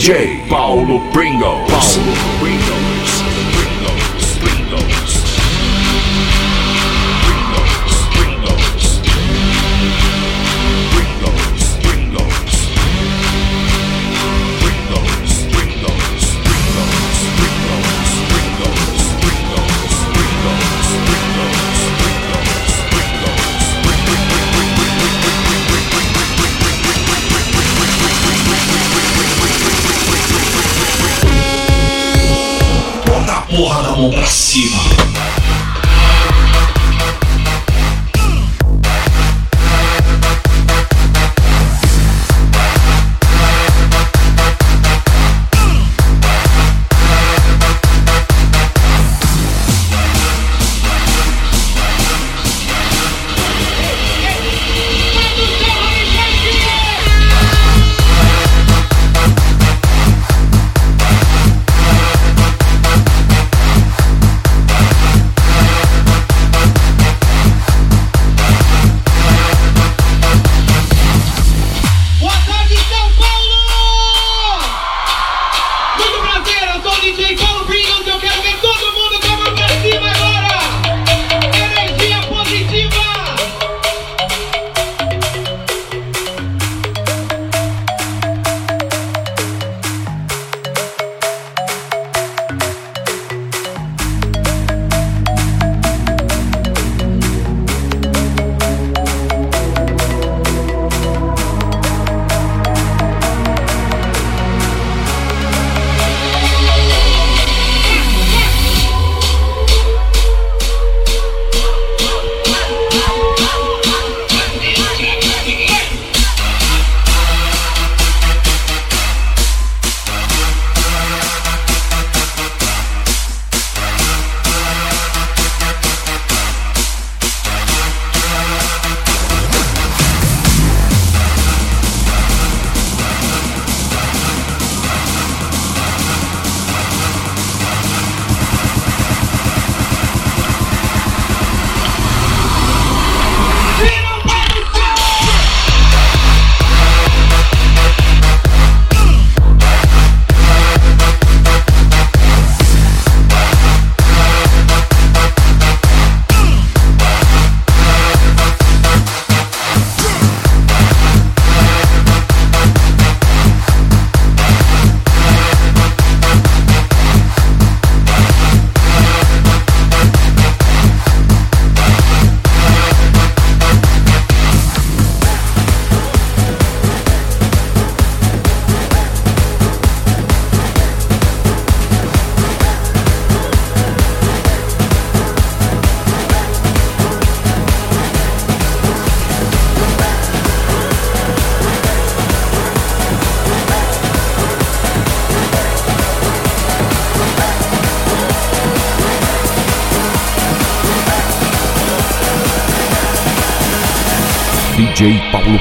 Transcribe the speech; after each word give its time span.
DJ 0.00 0.48
Paulo 0.48 0.98
Pringles. 1.12 1.68
Paulo 1.68 2.39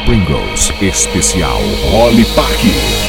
Pringles, 0.05 0.71
especial 0.81 1.59
Holly 1.91 2.25
Park. 2.35 3.08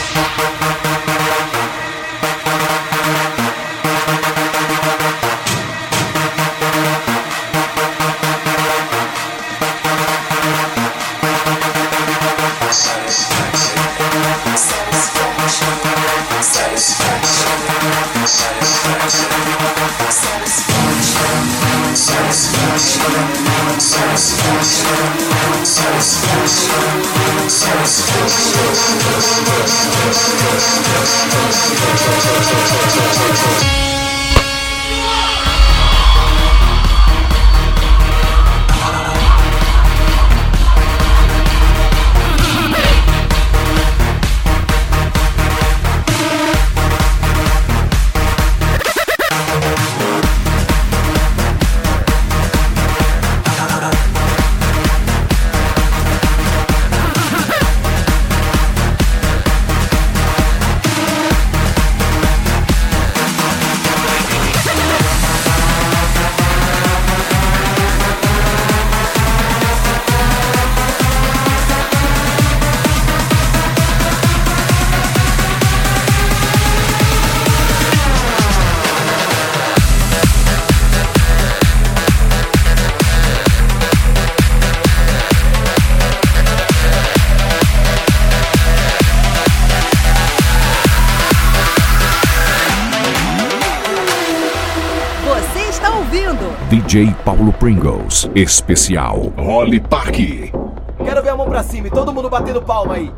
DJ 96.91 97.15
Paulo 97.23 97.53
Pringles. 97.53 98.29
Especial 98.35 99.31
Holly 99.37 99.79
Park. 99.79 100.17
Quero 101.01 101.23
ver 101.23 101.29
a 101.29 101.37
mão 101.37 101.47
pra 101.47 101.63
cima 101.63 101.87
e 101.87 101.89
todo 101.89 102.13
mundo 102.13 102.29
batendo 102.29 102.61
palma 102.61 102.95
aí. 102.95 103.09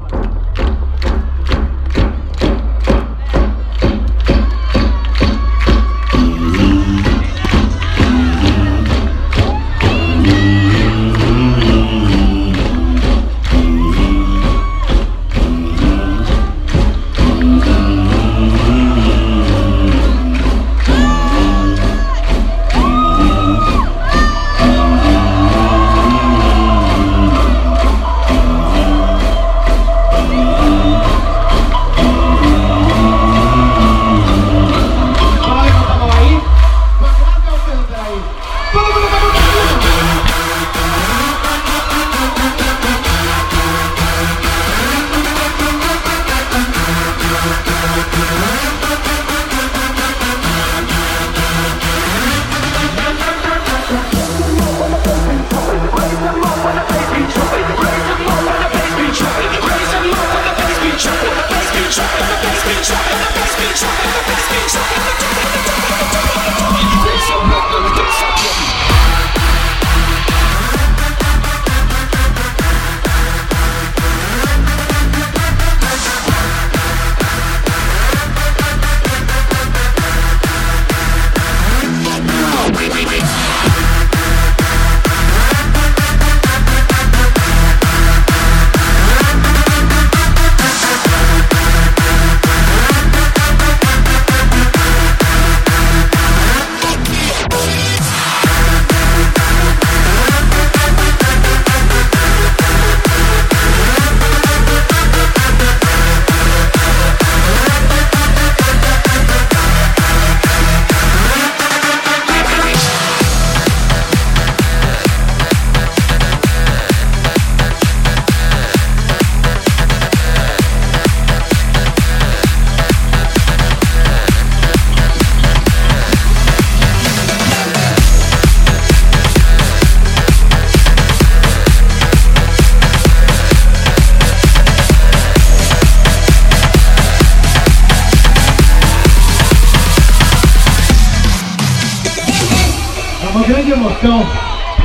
Emoção 143.84 144.26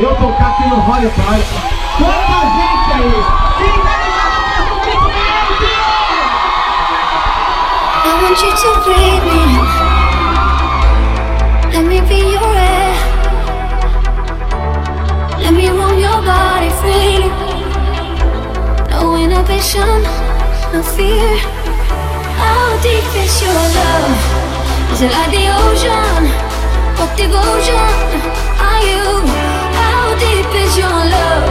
eu 0.01 0.15
tocar 0.17 0.49
aqui 0.49 0.69
no 0.69 0.77
Royal 0.81 1.11
Park. 1.13 1.45
Quanta 1.99 2.41
gente 2.57 2.93
aí! 2.95 3.13
I 8.05 8.13
want 8.23 8.41
you 8.43 8.53
to 8.57 8.71
breathe 8.85 9.25
me. 9.25 9.43
Let 11.73 11.85
me 11.85 12.01
be 12.09 12.19
your 12.33 12.57
air. 12.57 12.95
Let 15.39 15.53
me 15.53 15.69
roam 15.69 15.99
your 15.99 16.23
body 16.23 16.71
freely. 16.81 17.31
No 18.91 19.17
inhibition, 19.17 20.03
no 20.73 20.83
fear. 20.83 21.39
How 22.37 22.77
deep 22.83 23.05
is 23.17 23.43
your 23.43 23.55
love? 23.55 24.93
Is 24.93 25.01
it 25.03 25.13
like 25.13 25.31
the 25.31 25.49
ocean? 25.51 26.49
What 26.97 27.17
devotion 27.17 28.48
How 29.81 30.15
deep 30.19 30.51
is 30.63 30.79
your 30.79 30.99
love? 31.15 31.49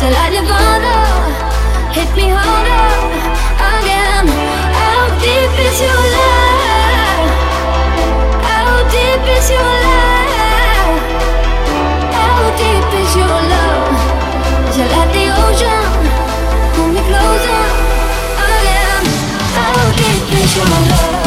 Like 0.00 0.32
Nirvana? 0.32 0.96
Hit 1.92 2.10
me 2.16 2.26
harder 2.34 2.86
again. 3.76 4.26
How 4.80 5.02
deep 5.22 5.54
is 5.66 5.76
your 5.86 6.02
love? 6.16 7.28
How 8.48 8.72
deep 8.94 9.24
is 9.36 9.46
your 9.54 9.72
love? 9.86 10.98
How 12.16 12.40
deep 12.60 12.90
is 13.00 13.16
your 13.16 13.38
love? 13.52 13.90
Ocean? 15.50 15.90
Pull 16.74 16.88
me 16.94 17.00
closer 17.08 17.62
again. 18.48 19.04
How 19.56 19.76
deep 19.98 20.32
is 20.40 20.56
your 20.56 20.64
love? 20.66 21.19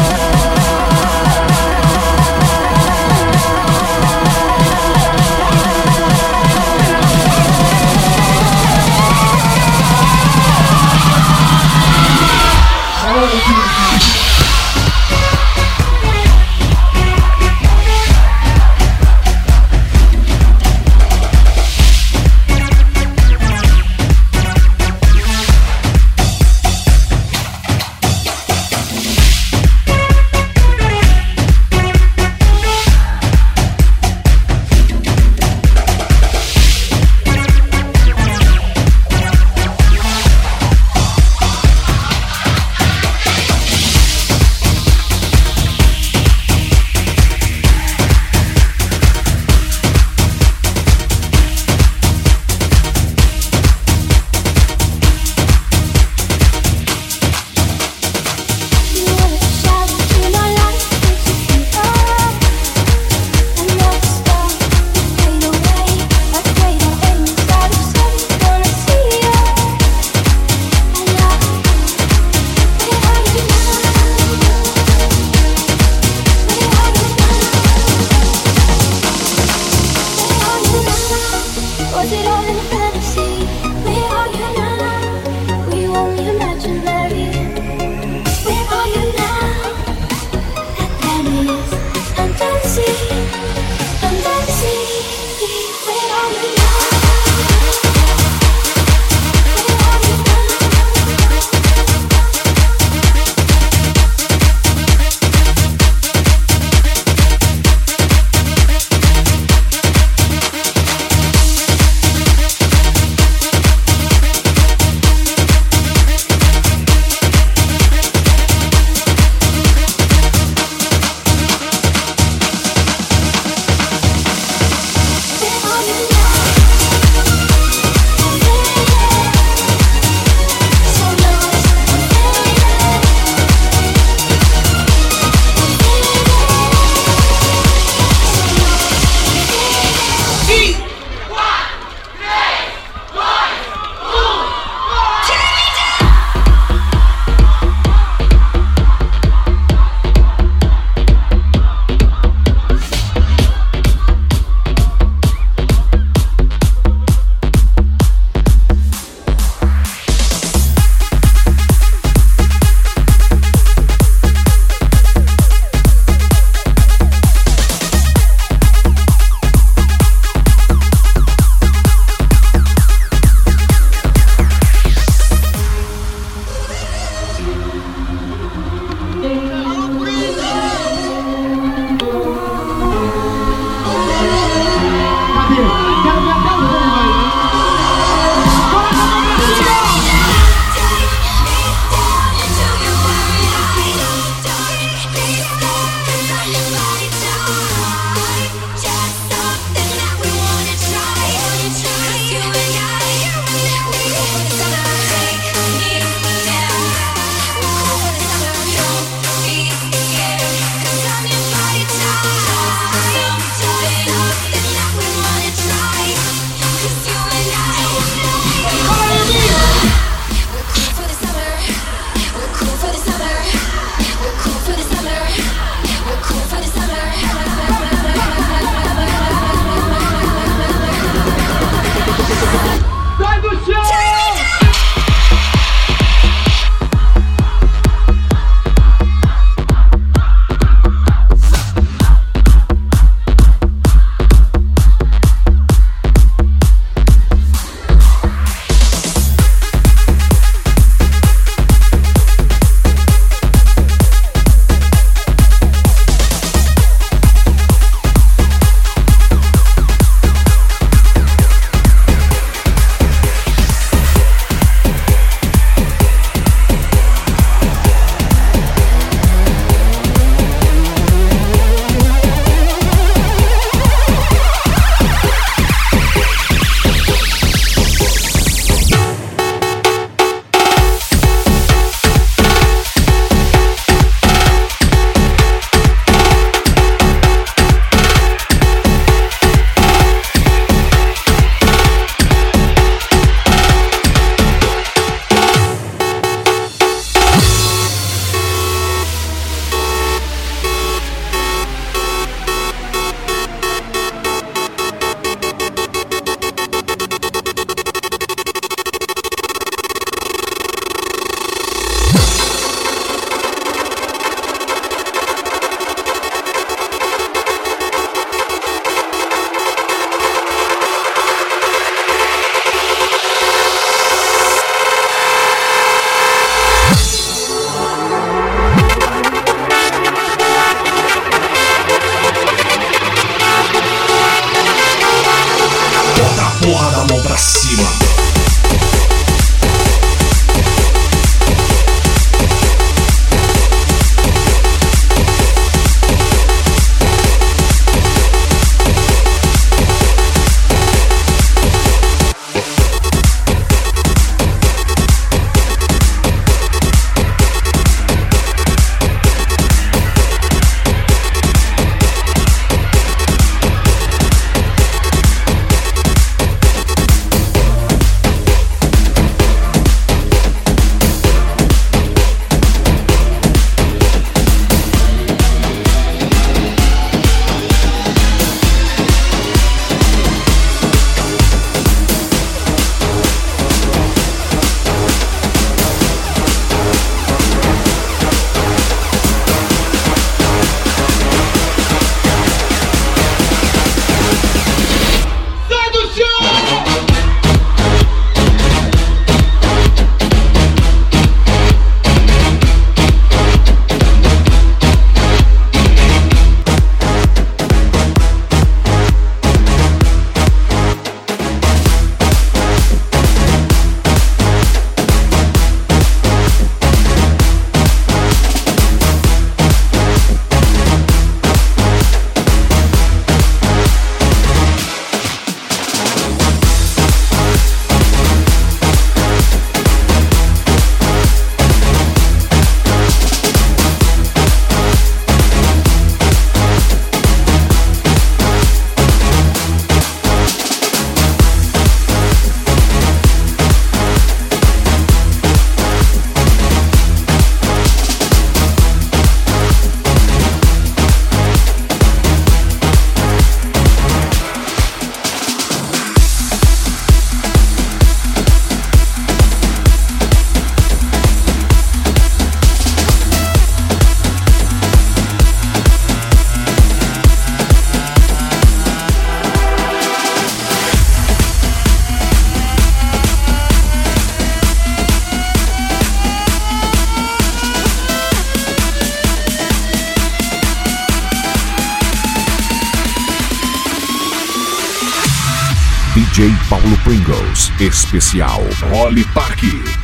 Especial 487.94 488.66
Holly 488.90 489.22
Park. 489.22 490.03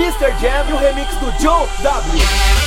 Mr. 0.00 0.34
Jam 0.40 0.66
e 0.66 0.72
o 0.72 0.76
remix 0.78 1.14
do 1.16 1.30
Joe 1.38 1.68
W. 1.82 2.59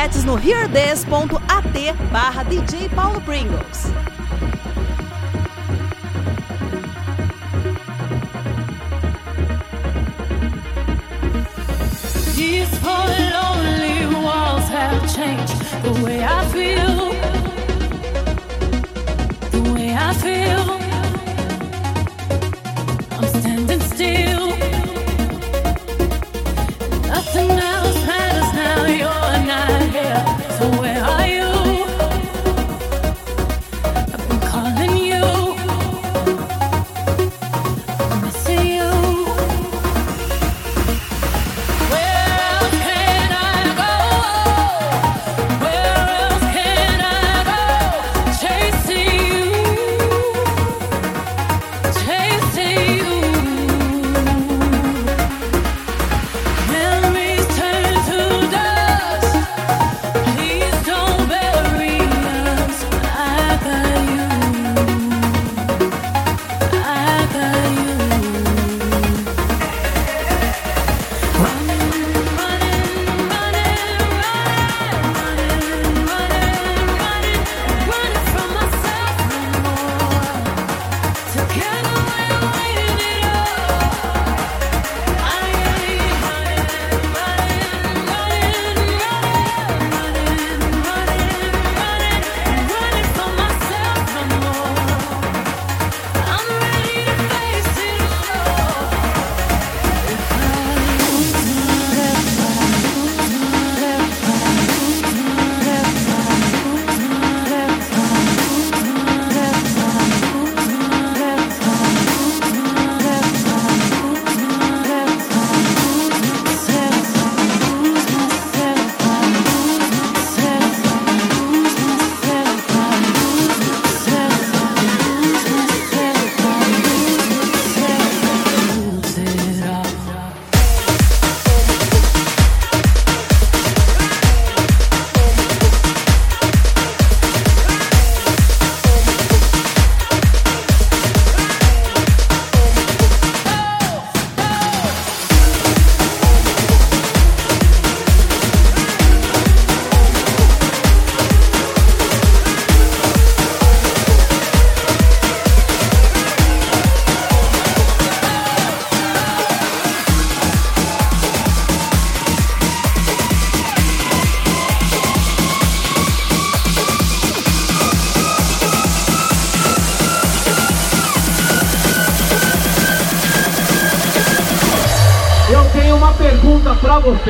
completos 0.00 0.24
no 0.24 0.36
hearthis.at 0.36 2.10
barra 2.10 2.44
DJ 2.44 2.88
Paulo 2.94 3.20
Pringles. 3.20 3.92
These 12.34 12.82
lonely 12.82 14.06
walls 14.24 14.68
have 14.68 15.02
changed 15.14 15.60
the 15.82 16.02
way 16.02 16.24
I 16.24 16.48
feel. 16.48 16.99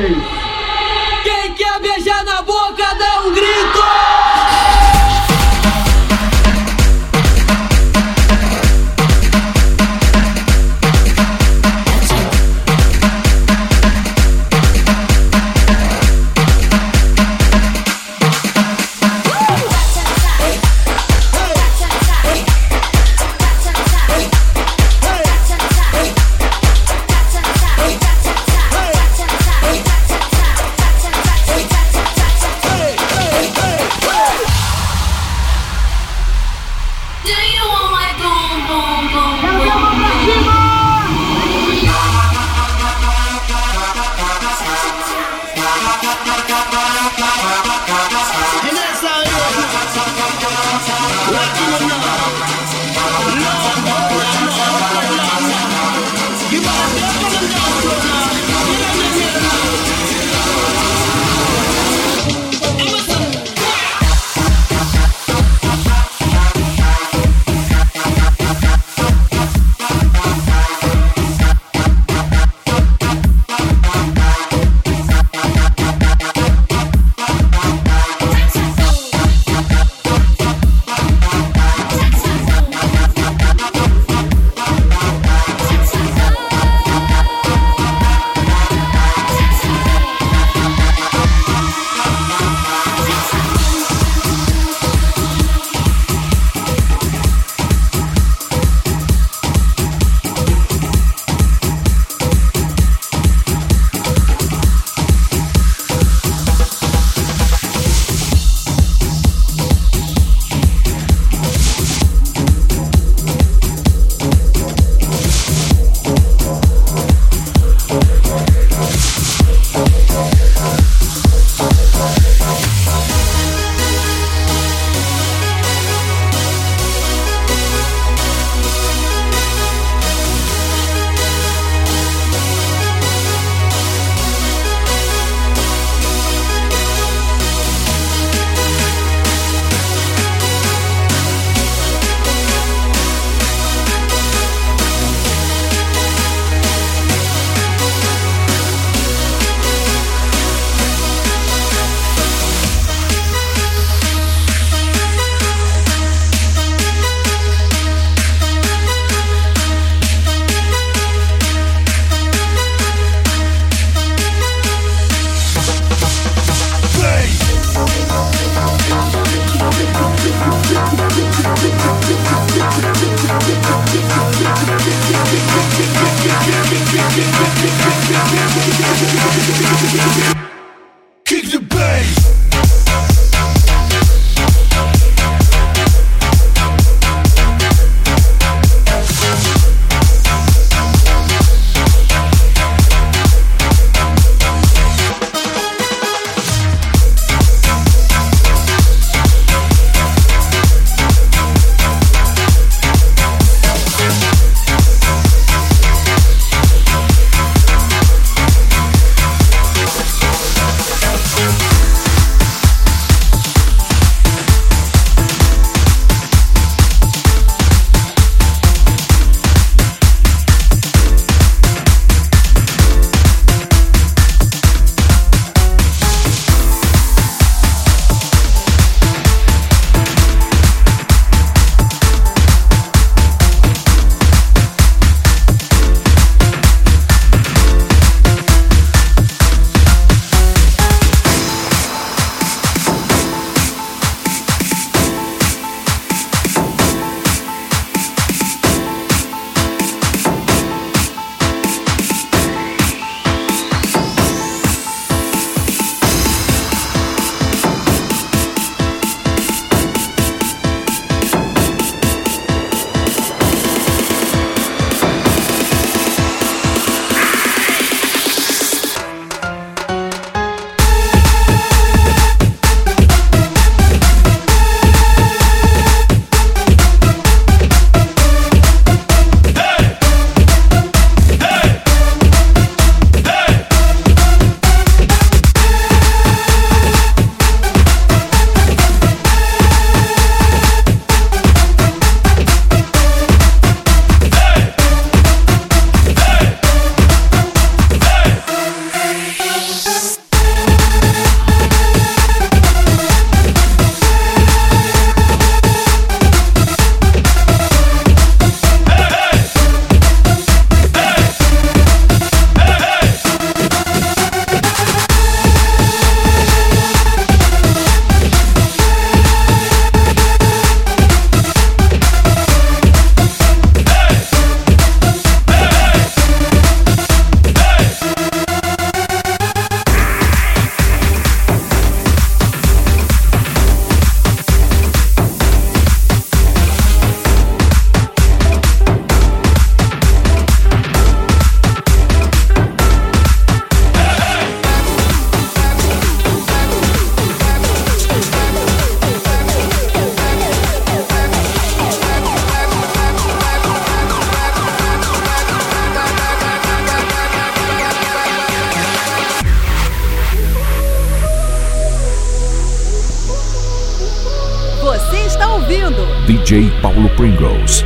Tuesdays. 0.01 0.30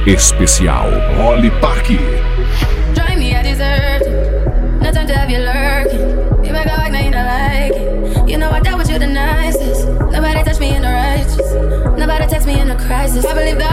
Especial 0.07 0.91
Holly 1.17 1.49
Park. 1.61 1.87
Join 1.87 3.17
me, 3.17 3.33
I 3.33 3.41
deserve 3.41 3.85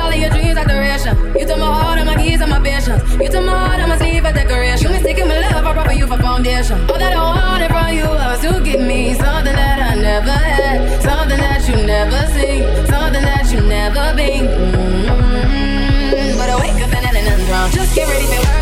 all 0.02 0.08
of 0.08 0.16
your 0.16 0.30
dreams. 0.30 0.56
You 1.38 1.46
took 1.46 1.58
my 1.58 1.66
heart 1.66 1.98
and 1.98 2.06
my 2.06 2.16
keys 2.16 2.40
and 2.40 2.50
my. 2.50 2.58
You 2.62 3.28
took 3.28 3.44
my 3.44 3.52
heart 3.52 3.80
and 3.80 3.88
my 3.88 3.98
sleeve 3.98 4.22
decoration. 4.22 4.86
You 4.86 4.94
mistaken 4.94 5.28
my 5.28 5.38
love, 5.40 5.66
I 5.66 5.72
brought 5.72 5.86
for 5.86 5.92
you 5.92 6.06
for 6.06 6.16
foundation. 6.18 6.80
All 6.90 6.98
that 6.98 7.16
I 7.16 7.22
wanted 7.22 7.70
from 7.70 7.92
you 7.92 8.04
was 8.04 8.40
to 8.40 8.64
give 8.64 8.80
me 8.80 9.14
something 9.14 9.54
that 9.54 9.78
I 9.82 10.00
never 10.00 10.30
had, 10.30 11.02
something 11.02 11.38
that 11.38 11.68
you 11.68 11.76
never 11.86 12.26
seen, 12.32 12.62
something 12.86 13.22
that 13.22 13.50
you 13.52 13.60
never 13.60 14.14
been. 14.16 14.71
Get 17.94 18.08
ready 18.08 18.26
to 18.26 18.61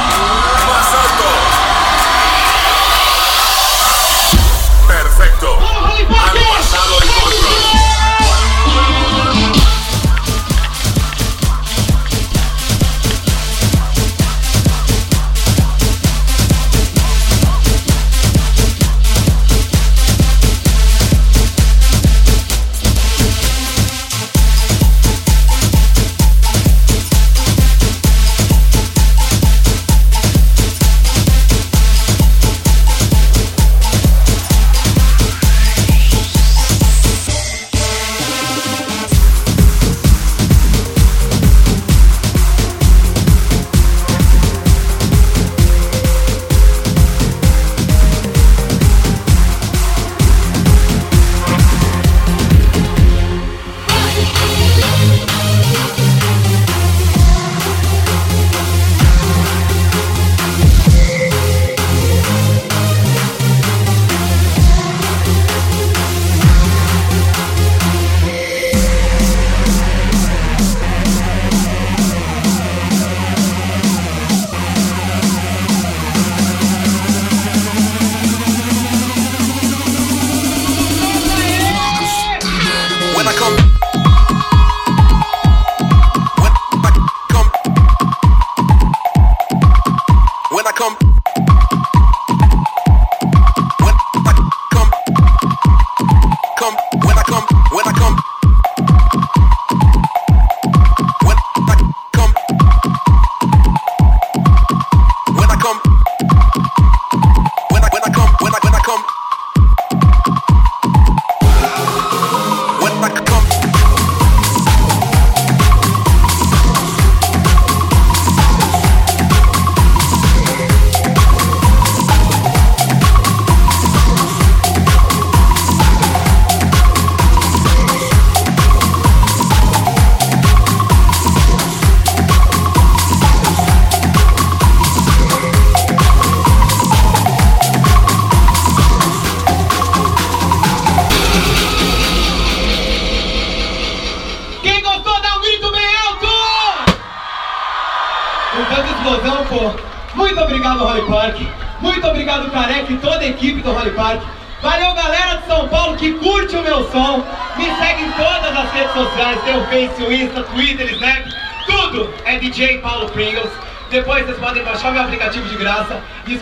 myself. 0.71 1.10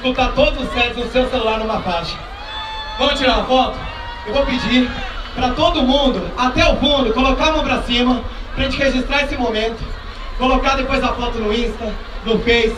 Escutar 0.09 0.33
todos 0.33 0.63
os 0.63 0.73
sets 0.73 0.97
no 0.97 1.11
seu 1.11 1.29
celular 1.29 1.59
numa 1.59 1.81
faixa. 1.81 2.17
Vamos 2.97 3.19
tirar 3.19 3.37
uma 3.37 3.45
foto? 3.45 3.77
Eu 4.25 4.33
vou 4.33 4.45
pedir 4.45 4.89
pra 5.35 5.49
todo 5.51 5.83
mundo, 5.83 6.29
até 6.37 6.65
o 6.65 6.75
fundo, 6.77 7.13
colocar 7.13 7.49
a 7.49 7.51
mão 7.51 7.63
pra 7.63 7.81
cima, 7.83 8.21
pra 8.55 8.63
gente 8.65 8.77
registrar 8.77 9.23
esse 9.23 9.37
momento. 9.37 9.79
Colocar 10.37 10.75
depois 10.77 11.03
a 11.03 11.09
foto 11.09 11.37
no 11.37 11.53
Insta, 11.53 11.93
no 12.25 12.39
Face. 12.39 12.75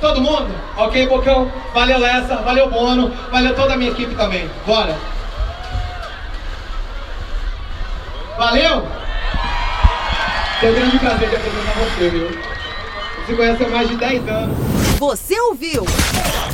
Todo 0.00 0.20
mundo? 0.20 0.48
Ok, 0.76 1.06
Bocão? 1.06 1.50
Valeu, 1.72 1.98
Lessa. 1.98 2.36
Valeu, 2.36 2.70
Bono. 2.70 3.12
Valeu 3.30 3.54
toda 3.54 3.74
a 3.74 3.76
minha 3.76 3.90
equipe 3.90 4.14
também. 4.14 4.50
Bora. 4.66 4.96
Valeu? 8.36 8.86
Tenho 10.60 10.72
um 10.72 10.76
grande 10.76 10.98
prazer 10.98 11.28
de 11.28 11.36
apresentar 11.36 11.72
você, 11.74 12.08
viu? 12.08 12.38
Você 13.26 13.34
conhece 13.34 13.64
há 13.64 13.68
mais 13.68 13.88
de 13.88 13.96
10 13.96 14.28
anos. 14.28 14.58
Você 14.98 15.40
ouviu? 15.40 15.84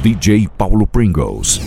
DJ 0.03 0.49
Paulo 0.57 0.87
Pringles. 0.87 1.61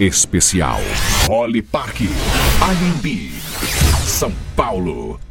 Especial 0.00 0.80
Holly 1.28 1.62
Park. 1.62 2.00
IMB. 2.00 3.30
São 4.04 4.32
Paulo. 4.56 5.27